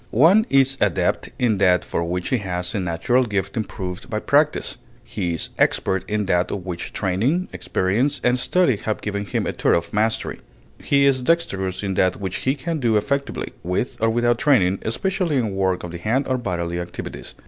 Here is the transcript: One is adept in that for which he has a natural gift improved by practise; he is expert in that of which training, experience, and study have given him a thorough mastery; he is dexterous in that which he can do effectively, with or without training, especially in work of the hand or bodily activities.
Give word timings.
One 0.17 0.47
is 0.49 0.77
adept 0.81 1.29
in 1.37 1.59
that 1.59 1.85
for 1.85 2.03
which 2.03 2.29
he 2.29 2.39
has 2.39 2.73
a 2.73 2.79
natural 2.79 3.23
gift 3.27 3.55
improved 3.55 4.09
by 4.09 4.17
practise; 4.17 4.77
he 5.03 5.35
is 5.35 5.49
expert 5.59 6.03
in 6.09 6.25
that 6.25 6.49
of 6.49 6.65
which 6.65 6.91
training, 6.91 7.49
experience, 7.53 8.19
and 8.23 8.39
study 8.39 8.77
have 8.77 9.01
given 9.03 9.27
him 9.27 9.45
a 9.45 9.51
thorough 9.51 9.83
mastery; 9.91 10.39
he 10.79 11.05
is 11.05 11.21
dexterous 11.21 11.83
in 11.83 11.93
that 11.93 12.15
which 12.19 12.37
he 12.37 12.55
can 12.55 12.79
do 12.79 12.97
effectively, 12.97 13.53
with 13.61 13.95
or 14.01 14.09
without 14.09 14.39
training, 14.39 14.79
especially 14.81 15.35
in 15.35 15.53
work 15.53 15.83
of 15.83 15.91
the 15.91 15.99
hand 15.99 16.27
or 16.27 16.39
bodily 16.39 16.79
activities. 16.79 17.35